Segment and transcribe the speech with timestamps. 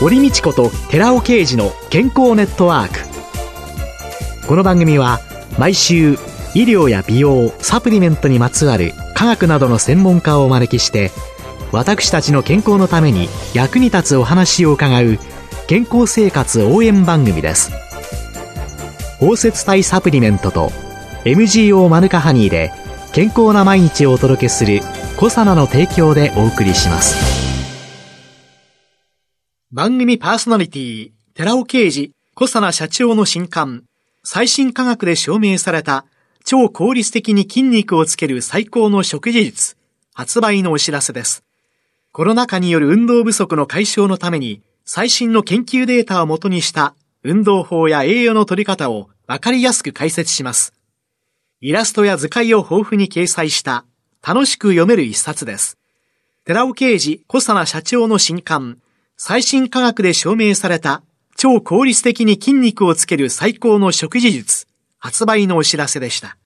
[0.00, 4.46] 堀道子と寺尾啓二の健康ネットワーク。
[4.46, 5.20] この番組は
[5.58, 6.18] 毎週
[6.54, 11.10] 医療や美容サプリメントにまつわる科学などの専門家をお招きして
[11.72, 15.18] 私たちの健康のために役に立つお話を伺う
[15.66, 17.72] 健康生活応援番組です。
[19.18, 20.70] 包摂体サプリメントと
[21.24, 22.70] MGO マヌカハニーで
[23.14, 24.80] 健康な毎日をお届けする
[25.16, 27.14] コサナの提供でお送りします
[29.70, 33.84] 番組パーソナリティ寺尾啓二コサナ社長の新刊
[34.24, 36.06] 最新科学で証明された
[36.44, 39.76] 超効率的に筋肉をつける最高の食事術
[40.12, 41.44] 発売のお知らせです
[42.10, 50.74] コロナ禍による運動不足の解消のために最新の研究データをもとにした運動法や栄養の取り方をわかりやすく解説します。
[51.66, 53.86] イラストや図解を豊富に掲載した
[54.22, 55.78] 楽しく読める一冊です。
[56.44, 58.76] 寺尾啓治小佐奈社長の新刊、
[59.16, 61.02] 最新科学で証明された
[61.38, 64.66] 超効率的に筋肉をつける最高の食事術、
[64.98, 66.36] 発売のお知らせでした。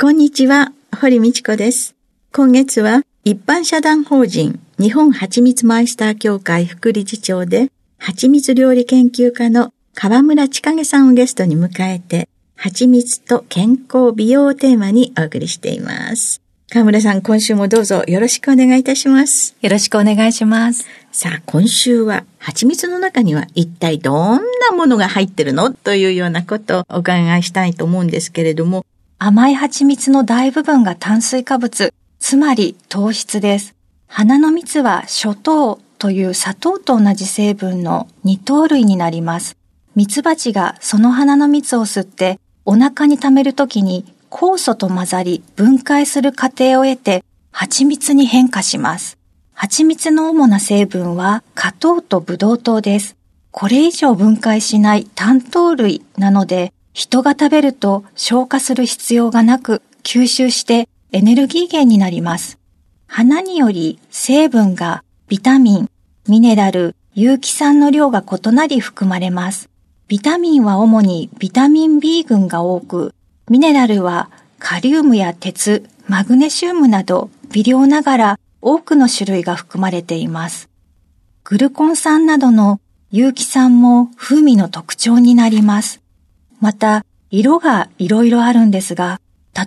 [0.00, 1.94] こんにちは、堀道子です。
[2.32, 12.28] 今月は一般社団法人日本蜂蜜マイスター協会副理事長で蜂蜜料理研究家の河村千景さんをゲストに迎えて
[12.64, 16.40] 蜂蜜と健康美容をテーマにお送りしています。
[16.70, 19.56] 河村さん、今週もどうぞよろしくお願いいたします。
[19.60, 20.86] よろしくお願いします。
[21.10, 24.40] さあ、今週は蜂蜜の中には一体どん
[24.70, 25.72] なものが入ってるの？
[25.72, 28.86] というようなことをお伺いしたいと思うんですけれども。
[29.18, 31.92] 甘い蜂蜜の大部分が炭水化物。
[32.20, 33.74] つまり糖質です。
[34.06, 39.56] 花の蜜は初糖という砂糖と同じ成分の二糖類になります。
[39.96, 49.18] 蜜蜂がその花の蜜を吸ってお腹に溜めるときに酵素と混ざり分解する過程を得て蜂蜜に変化します。
[49.52, 53.16] 蜂蜜の主な成分は果糖とブドウ糖です。
[53.50, 62.58] これ以上分解しない単糖類なので人が食べると消化する必要がなく吸収してエネルギー源になります。
[63.06, 65.90] 花により成分がビタミン、
[66.28, 69.68] ミネラル、有機酸の量が異なり含まれます。
[70.08, 73.14] ビタミンは主にビタミン B 群が多く、
[73.48, 80.68] ミネラルはカリウムや鉄、マグネシウムなど微量ながら多くの種類が含まれています。
[81.44, 82.80] グルコン酸などの
[83.10, 86.00] 有機酸も風味の特徴になります。
[86.60, 89.20] また、色がいろいろあるんですが、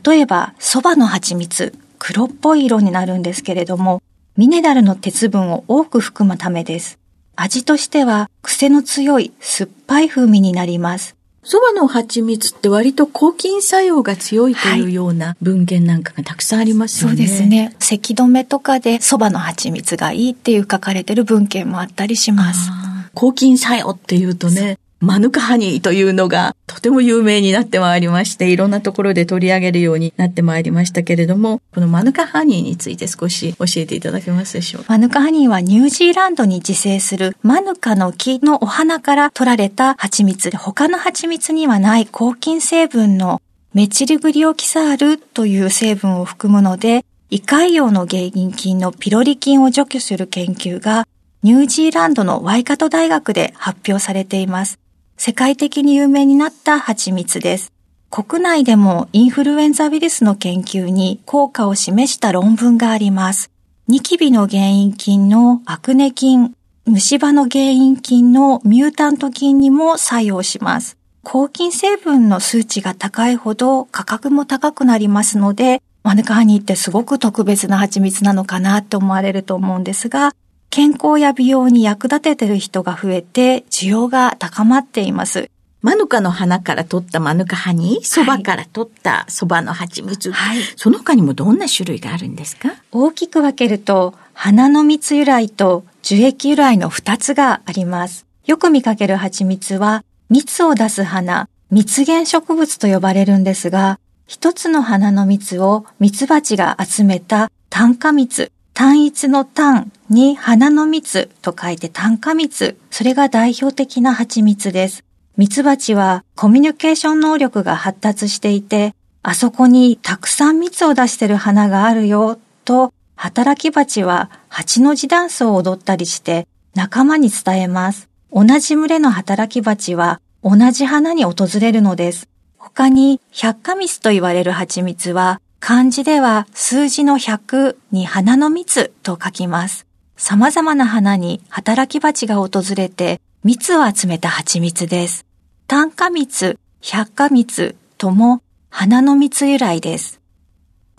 [0.05, 4.01] 例えば、蕎麦の蜂蜜、黒っぽい色になるんですけれども、
[4.37, 6.97] ミネラルの鉄分を多く含むためです。
[7.35, 11.15] 味としては癖の強い酸っぱい風味になります。
[11.43, 17.17] 蕎麦の蜂蜜って割と抗菌作用が強いというような文献なんかがたくさんありますよね。
[17.17, 17.75] そうですね。
[17.77, 22.71] 咳止めとかで蕎麦の蜂蜜がいいっていう書かれてる文献もあったりします。
[23.13, 34.91] 抗菌作用っていうとね、マヌカハニーというのがとても有名になってまいりまして、いろんなところで取り上げるようになってまいりましたけれども、このマヌカハニーについて少し教えていただけますでしょうか？
[34.91, 43.43] マヌカハニーはニュージーランドに自生するマヌカの木のお花から取られた蜂蜜で、他の蜂蜜にはない抗菌成分の
[43.75, 51.07] メチルグリオキサールという成分を含むので、胃潰瘍の原因菌のピロリ菌を除去する研究が
[51.43, 54.79] ニュージーランドのワイカト大学で発表されています。
[55.17, 57.71] 世界的に有名になった蜂蜜です。
[58.09, 63.49] 国内でもインフルエンザウイルスの研究に効果を示した論文があります。
[63.87, 66.53] ニキビの原因菌のアクネ菌、
[66.85, 70.97] 虫歯の原因菌のミュータント菌にも作用します。
[71.23, 80.33] 抗菌成分の数値が高いほど価格も高くなりますので、マヌカハニーってすごく特別な蜂蜜なのかなって思われると思うんですが、
[80.75, 85.49] 健康や美容に役立ててる人が増えて、需要が高まっています。
[85.81, 92.73] マヌカの花から取ったマヌカハニー、蕎麦から取った蕎麦の蜂蜜、はい、その他にもどんな種類があるんですか？
[92.91, 98.25] 大きく分けると、花の蜜由来と樹液由来の2つがあります。
[98.45, 103.97] よく見かける蜂蜜は、蜜を出す花、蜜源植物と呼ばれるんですが、
[104.27, 112.77] 一つの花の蜜を蜜蜂が集めた単花蜜、単一の単に花の蜜と書いて単花蜜。
[112.91, 115.05] それが代表的な蜂蜜です。
[115.37, 118.93] 蜜蜂はコミュニケーション能力が発達していて、
[119.23, 128.09] あそこにたくさん蜜を出してる花があるよと、働き蜂は蜂の字ダンスを踊ったりして仲間に伝えます。
[128.33, 132.27] 同じ群れの働き蜂は同じ花に訪れるのです。
[132.57, 139.87] 他に百花蜜と言われる蜂蜜は漢字では数字の100に花の蜜と書きます。
[140.15, 145.25] 様々な花に働き蜂が訪れて蜜を集めた蜂蜜です。
[145.65, 150.21] 単花蜜、百花蜜とも花の蜜由来です。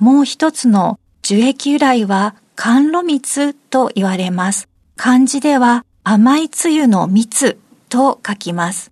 [0.00, 4.68] もう一つの樹液由来は甘露蜜と言われます。
[4.96, 7.56] 漢字では甘いつゆの蜜
[7.88, 8.90] と書きます。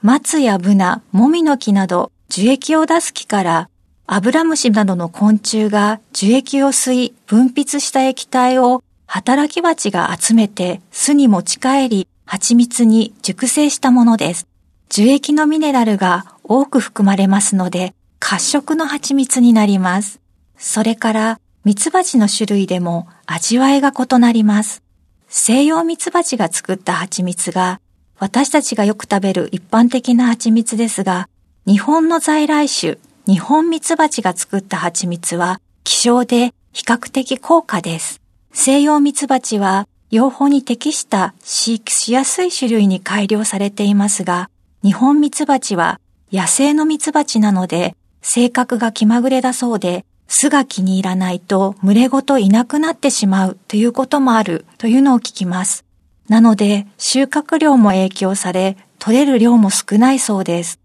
[0.00, 3.68] 松やブナ、もみの木など樹液を出す木から
[4.06, 14.46] アブラムシなどの昆虫が樹液を吸い分泌した液体を働き蜂が集めて巣に持ち帰り蜂蜜に熟成したものです。
[14.88, 20.20] 樹液のミネラルが多く含まれますので褐色の蜂蜜になります。
[20.56, 24.82] それから蜜蜂の種類でも味わいが異なります。
[25.28, 27.80] 西洋蜜蜂が作った蜂蜜が
[28.18, 31.28] 私たちがよく食べる一般的な蜂蜜ですが、
[31.66, 38.20] 日本の在来種、日本蜜蜂が作った蜂蜜は希少で比較的高価です。
[38.52, 44.50] 西洋蜜蜂は養蜂に適した飼育しやすい種類に改良されていますが、
[44.82, 46.00] 日本蜜蜂は
[46.32, 55.84] 野生の蜜蜂なので性格が気まぐれだそうで、巣が気に入らないと群れごといなくなってしまうということもあるというのを聞きます。
[56.28, 60.81] なので収穫量も影響され、取れる量も少ないそうです。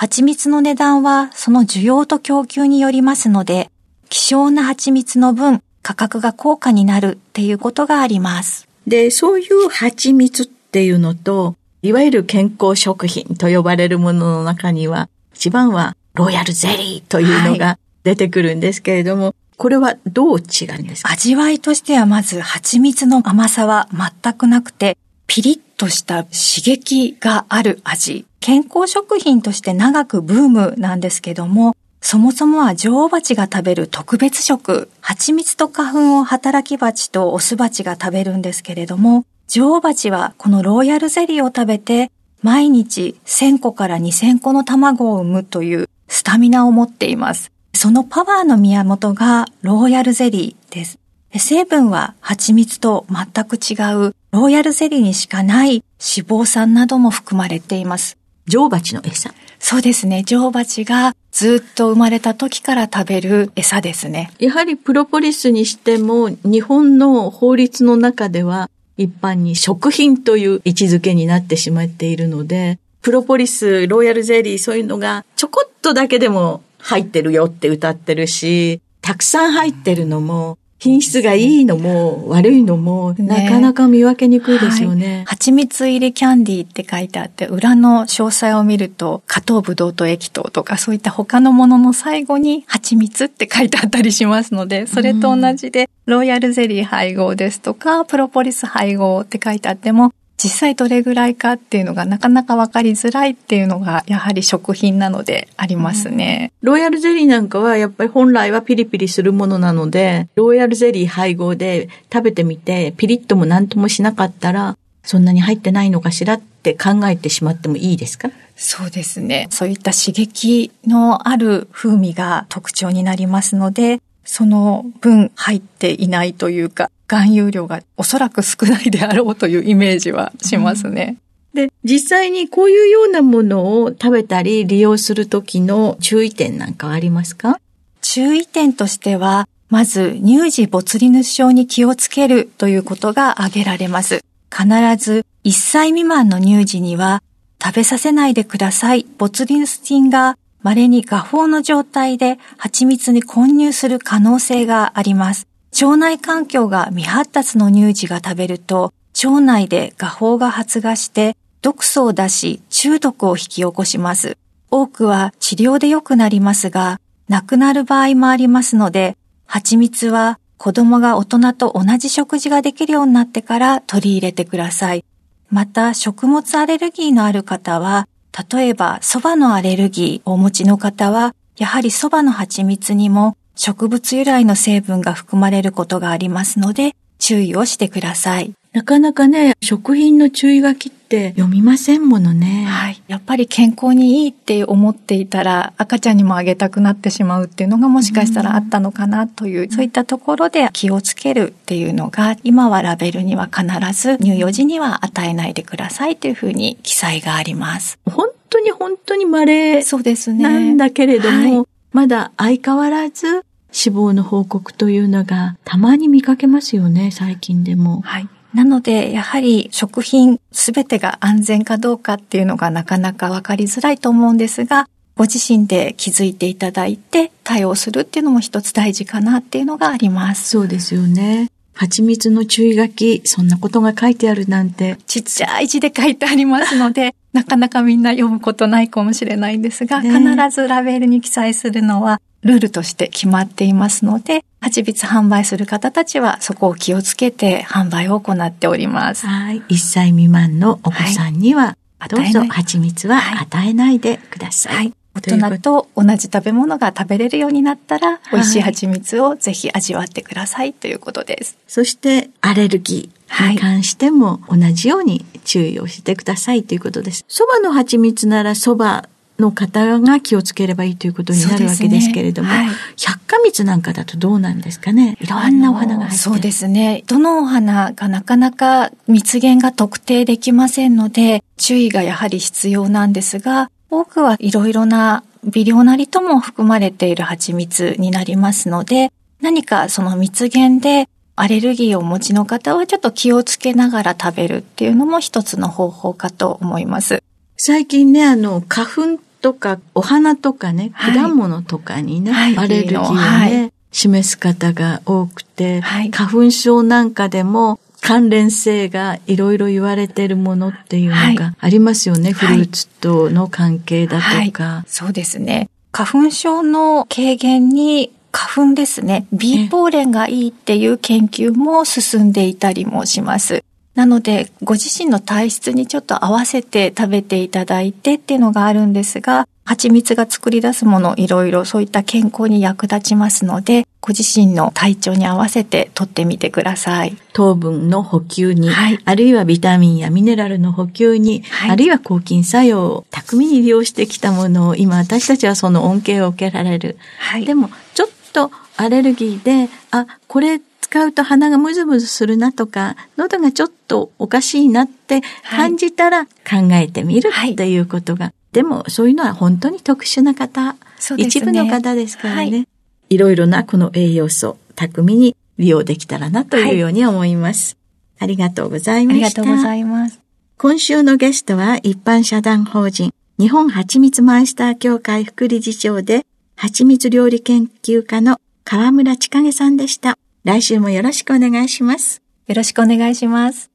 [0.00, 3.70] 蜂蜜の値段はその需要と供給によりますので、
[4.08, 8.66] 希少な蜂蜜の分価格が高価になるっていうことがあります。
[8.86, 21.12] で、そういう蜂蜜っていうのと、いわゆる健康食品と呼ばれるものの中には、一番はロイヤルゼリーというのが出てくるんですけれども、これはどう違うんですか？
[21.12, 24.96] 味わいとしてはまず蜂蜜の甘さは全くなくて、
[25.26, 28.24] ピリッとした刺激がある味。
[28.40, 34.88] 健康食品として長くブームなんですけども、そもそもは女王蜂が食べる特別食。
[35.02, 42.10] 蜂蜜と花粉を働き蜂とオス蜂が食べるんですけれども、女王蜂はこのローヤルゼリーを食べて、
[42.40, 47.52] 毎日1000個から2000個の卵を産むというスタミナを持っています。
[47.74, 50.98] そのパワーの源がローヤルゼリーです。
[51.36, 58.16] 成分は蜂蜜と全く違うローヤルゼリーにしかない脂肪酸なども含まれています。
[58.50, 59.32] 女王蜂の餌。
[59.60, 60.24] そうですね。
[60.24, 64.32] 女王蜂がずっと生まれた時から食べる餌ですね。
[64.40, 83.44] やはりプロポリスにしても日本の法律の中では一般に食品という位置づけになってしまっているので、プロポリス、ロイヤルゼリーそういうのがちょこっとだけでも入ってるよって歌ってるし、たくさん入ってるのも品質がいいのも悪いのも、ね。
[83.44, 85.24] なかなか見分けにくいですよね。
[85.26, 106.52] 蜂蜜入りキャンディーって書いてあって、裏の詳細を見ると、加糖ブドウ糖液糖とかそういった他のものの最後に蜂蜜って書いてあったりしますので、それと同じで、ロイヤルゼリー配合ですとか、プロポリス配合って書いてあっても、実際どれぐらいかっていうのがなかなかわかりづらいっていうのが、やはり食品なのでありますね。
[106.62, 118.30] ロイヤルゼリーなんかはやっぱり本来はピリピリするものなので、ロイヤルゼリー配合で食べてみてピリッとも何ともしなかったら、そんなに入ってないのかしらって考えてしまってもいいですか？
[118.56, 119.46] そうですね。
[119.50, 124.00] そういった刺激のある風味が特徴になりますので、
[124.32, 131.16] その分入っていないというか、含有量がおそらく少ないであろうというイメージはしますね。
[131.52, 137.58] で、実際にこういうようなものを食べたり利用するときの注意点なんかはありますか？
[138.02, 144.24] 注意点としては、まず乳児ボツリヌス症に気をつけるということが挙げられます。
[144.48, 147.20] 必ず1歳未満の乳児には
[147.60, 149.04] 食べさせないでください。
[149.18, 155.46] ボツリヌス菌が稀に画法の状態で蜂蜜に混入する可能性があります。
[155.80, 158.92] 腸内環境が未発達の乳児が食べると、
[159.24, 164.36] 腸内で画法が発芽して毒素を出し中毒を引き起こします。
[164.70, 175.04] 多くは治療で良くなりますが、亡くなる場合もありますので、蜂蜜は子供が大人と同じ食事ができるようになってから取り入れてください。
[175.48, 178.06] また、食物アレルギーのある方は、
[178.50, 188.54] 例えば蕎麦のアレルギーをお持ちの方は、やはり蕎麦の蜂蜜にも植物由来の成分が含まれることがありますので、注意をしてください。
[188.72, 192.64] なかなかね、食品の注意書きって読みませんものね。
[192.66, 193.02] はい。
[193.08, 207.98] やっぱり健康にいいって思っていたら、赤ちゃんにもあげたくなってしまうっていうのがもしかしたらあったのかなという、そういったところで気をつけるっていうのが、今はラベルには必ず乳幼児には与えないでくださいというふうに記載があります。
[208.06, 210.42] 本当に本当に稀そうですね。
[210.44, 218.00] なんだけれども、はいまだ相変わらず死亡の報告というのがたまに見かけますよね、最近でも。
[218.02, 218.28] はい。
[218.54, 230.50] なので、やはり食品すべてが安全かどうかっていうのがなかなかわかりづらいと思うんですが、ご自身で気づいていただいて対応するっていうのも一つ大事かなっていうのがあります。
[230.50, 231.50] そうですよね。
[231.74, 234.98] 蜂蜜の注意書き、そんなことが書いてあるなんて。
[235.06, 249.26] ちっちゃい字で書いてありますので、 なかなかみんな読むことないかもしれないんですが、ね、必ずラベルに記載するのはルールとして決まっていますので、蜂蜜販売する方たちはそこを気をつけて販売を行っております。
[249.26, 249.62] はい。
[249.62, 254.76] 1歳未満のお子さんには、はい、どうぞ蜂蜜は与えないでください。
[254.76, 261.58] はい大人と同じ食べ物が食べれるようになったら、美味しい蜂蜜をぜひ味わってくださいということです。
[261.66, 267.24] そして、アレルギーに関しても同じように注意をしてくださいということです。
[267.28, 269.08] 蕎麦の蜂蜜なら蕎麦
[269.40, 275.16] の方が気をつければいいということになるわけですけれども、ねはい、百花蜜なんかだとどうなんですかね？
[275.20, 277.02] いろんなお花が入ってそうですね。
[277.06, 297.22] どのお花がなかなか蜜源が特定できませんので、注意がやはり必要なんですが、多くはいろいろな微量なりとも含まれている蜂蜜になりますので、何かその蜜源でアレルギーをお持ちの方はちょっと気をつけながら食べるっていうのも一つの方法かと思います。
[297.56, 312.24] 最近ね、あの、花粉とかお花とかね、はい、果物とかにね、はい、アレルギーをね、はい、示す方が多くて、花粉症なんかでも関連性がいろいろ言われているものっていうのがありますよね。
[312.24, 315.68] はい、フルーツとの関係だとか、はい、そうですね。
[315.92, 319.26] 花粉症の軽減に花粉ですね。
[319.32, 323.64] ビーポーレンがいいっていう研究も進んでいたりもします。
[324.00, 337.14] なので、ご自身の体質にちょっと合わせて食べていただいてっていうのがあるんですが、蜂蜜が作り出すものいろいろそういった健康に役立ちますので、ご自身の体調に合わせて取ってみてください。
[337.34, 346.96] 糖分の補給に、はい、あるいはビタミンやミネラルの補給に、はい、あるいは抗菌作用を巧みに利用してきたものを今私たちはその恩恵を受けられる。
[347.18, 350.58] はい、でも、ちょっとアレルギーで、あ、これ
[350.90, 360.78] 使うと鼻がムズムズするなとか、喉がちょっとおかしいなって感じたら考えてみるっていうことがでもそういうのは本当に特殊な方、ね、
[361.16, 362.66] 一部の方ですからね、はい、
[363.08, 367.76] いろいろなこの栄養素、巧みに利用できたらなというように思います。
[368.18, 369.26] はい、ありがとうございました。
[369.26, 370.20] ありがとうございます。
[370.58, 380.18] 今週のゲストは一般社団法人日本蜂蜜マイスター協会副理事長で蜂蜜料理研究家の河村千景さんでした。
[380.42, 382.22] 来週もよろしくお願いします。
[382.46, 383.70] よろしくお願いします。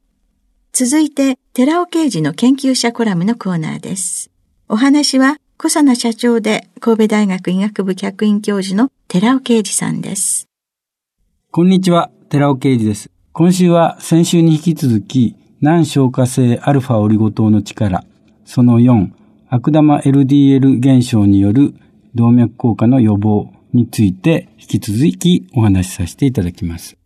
[0.72, 4.32] 続いて、寺尾刑事の研究者コラムのコーナーです。
[4.68, 10.48] お話は、小佐奈社長で神戸大学医学部客員教授の寺尾啓二さんです。
[11.52, 13.10] こんにちは、寺尾啓二です。
[13.32, 18.02] 今週は先週に引き続き、難消化性アルファオリゴ糖の力、
[18.44, 19.12] その4、
[19.50, 21.74] 悪玉 LDL 減少による
[22.16, 26.96] 動脈硬化の予防について引き続きお話しさせていただきます。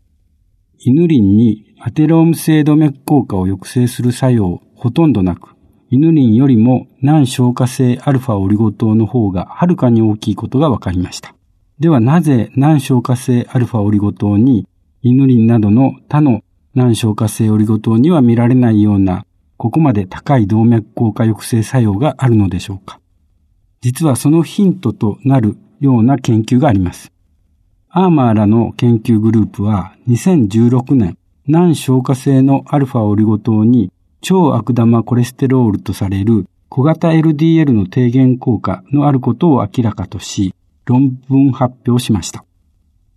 [0.79, 5.55] イヌリンにアテローム性動脈硬化を抑制する作用ほとんどなく、
[5.89, 11.35] イヌリンよりも難消化性アルファオリゴ糖の方がはるかに大きいことが分かりました。
[11.79, 14.67] ではなぜ難消化性アルファオリゴ糖に
[15.01, 16.41] イヌリンなどの他の
[16.75, 19.25] 難消化性オリゴ糖には見られないような
[19.57, 22.99] ここまで高い動脈硬化抑制作用があるのでしょうか
[23.81, 27.11] 実はそのヒントとなるような研究があります。
[27.89, 42.45] アーマーらの研究グループは2016年難消化性のアルファオリゴ糖に超悪玉コレステロールとされる小型 LDL の低減効果のあることを明らかとし、論文発表しました。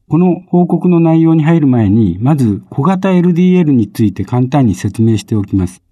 [0.08, 5.82] この報告の内容に入る前に、まず小型 LDL について簡単に説明しておきます。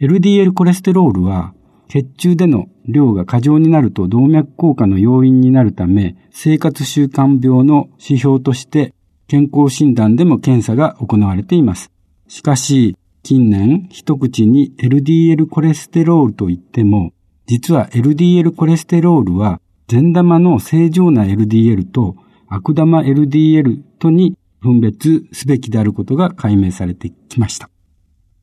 [0.00, 1.54] LDL コレステロールは
[1.92, 8.94] 血中での量が過剰になると動脈硬化の要因になるため、生活習慣病の指標として
[9.28, 11.90] 健康診断でも検査が行われています。
[12.28, 17.12] しかし、近年一口に LDL コレステロールと言っても、
[17.44, 22.16] 実は LDL コレステロールは善玉の正常な LDL と
[22.48, 27.68] 悪玉 LDL とに分別すべきであることが解明されてきました。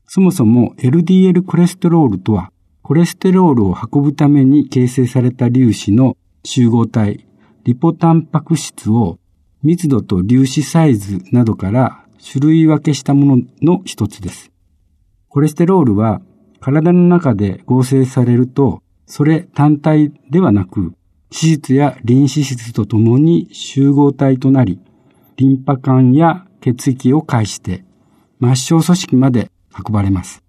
[0.06, 2.52] そもそも LDL コレステロールとは、
[2.90, 7.24] コレステロールを運ぶために形成された粒子の集合体、
[7.62, 9.20] リポタンパク質を
[9.62, 14.50] 密度と粒子サイズなどから種類分けしたものの一つです。
[15.28, 16.20] コレステロールは
[16.58, 20.94] 体の中で合成されると、それ単体ではなく、脂
[21.30, 24.80] 質やリン脂質とともに集合体となり、
[25.36, 27.84] リンパ管や血液を介して
[28.40, 30.42] 末梢組織まで運ばれます。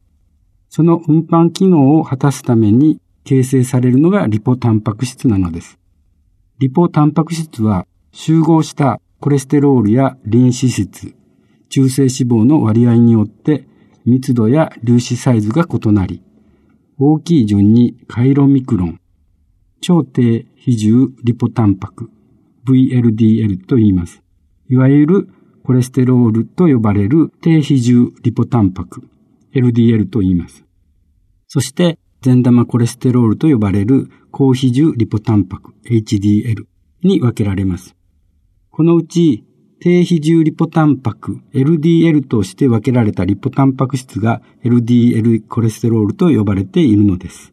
[0.73, 5.77] その運搬機能を果たすために形成されるのがリポタンパク質なのです。
[6.59, 11.13] リポタンパク質は集合したコレステロールやリン脂質、
[11.67, 13.65] 中性脂肪の割合によって
[14.05, 16.23] 密度や粒子サイズが異なり、
[16.97, 19.01] 大きい順にカイロミクロン、
[19.81, 22.09] 超低比重リポタンパク、
[22.65, 24.23] VLDL と言います。
[24.69, 25.29] いわゆる
[25.65, 29.10] コレステロールと呼ばれる低比重リポタンパク、
[29.53, 30.65] LDL と言います。
[31.48, 36.65] そして、善玉コレステロールと呼ばれる高比重リポタンパク、HDL
[37.03, 37.96] に分けられます。
[38.70, 39.43] このうち、
[39.79, 47.51] 低比重リポタンパク、LDL として分けられたリポタンパク質が LDL コレステロールと呼ばれているのです。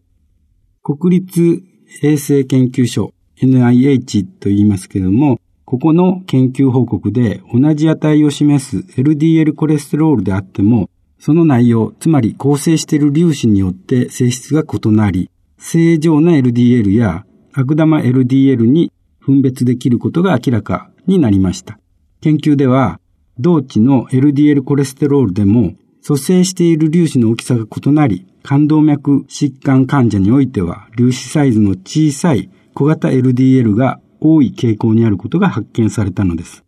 [0.82, 1.62] 国立
[2.02, 21.78] 衛生研究所 NIH と言いますけれども、ここの研究報告で同じ値を示す LDL コレステロールであっても、その内容、つまり構成している粒子によって性質が異なり、正常な LDL や悪玉 LDL に分別できることが明らかになりました。
[22.20, 23.00] 研究では、
[23.38, 36.64] 同値の LDL コレステロールでも、蘇生している粒子の大きさが異なり、冠動脈疾患患者においては、粒子サイズの小さい小型 LDL が多い傾向にあることが発見されたのです。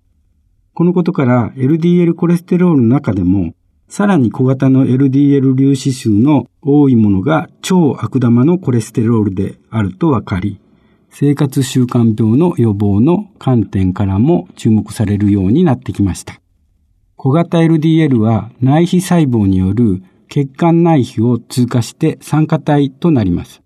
[0.75, 3.55] このことから LDL コレステロールの中でも、
[3.91, 10.61] さらに小型の LDL 粒子数の多いものが超悪玉のコレステロールであるとわかり、
[11.11, 16.41] 生活習慣病の予防の観点からも注目されるようになってきました。
[17.17, 23.61] 小型 LDL は内皮細胞による血管内皮を通過して酸化体となります。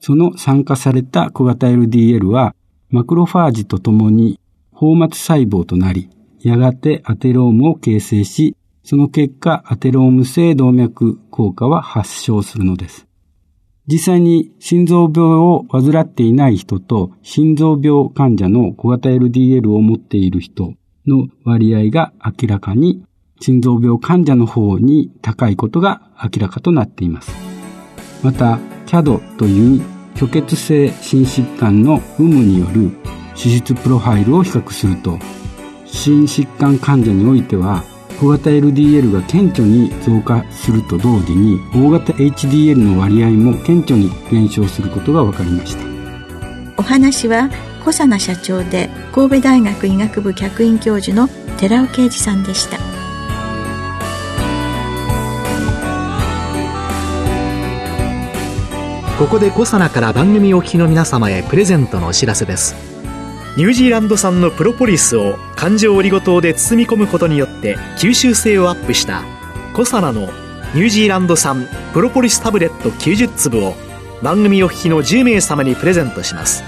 [0.00, 2.56] その酸化された小型 LDL は
[2.90, 4.40] マクロファージとともに
[4.72, 13.06] 放末細胞となり、やがてアテロームを形成し、その結果アテローム性動脈硬化は発症するのです。
[13.86, 20.74] 実際に心臓病を患っていない人と心臓病患者の小型 LDL を持っている人
[21.06, 23.04] の割合が明らかに
[23.40, 27.32] 心臓病患者の方に高いことが明らかとなっています。
[28.22, 29.82] また、CAD という
[30.14, 32.90] 虚血性心疾患の有無による
[33.34, 35.18] 手術プロファイルを比較すると、
[35.84, 37.84] 心疾患患者においては
[38.20, 45.84] 小型 LDL が顕著に増加すると同時に大型 HDL の割合も顕著に減少することが分かりました。
[46.76, 47.50] お話は
[47.80, 52.78] 小佐奈社長で神戸大学医学部客員教授の寺尾啓二さんでした。
[59.18, 62.93] ここで小佐奈から番組お聞きの皆様へプレゼントのお知らせです
[63.56, 69.22] ニュージーランド産のプロポリスを環状オリゴ糖で包み込むことによって吸収性をアップした
[69.74, 70.22] コサナの
[70.74, 73.74] ニュージーランド産プロポリスタブレット90粒を
[74.22, 76.64] 番組お聞きの10名様にプレゼントします。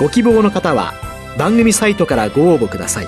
[0.00, 0.92] ご希望の方は
[1.38, 3.06] 番組サイトからご応募ください。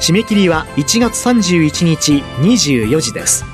[0.00, 3.46] 締め切りは1月31日24時です。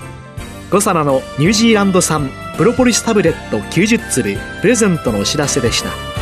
[0.72, 6.21] コサナのニュージーランド産プロポリスタブレット90粒プレゼントのお知らせでした。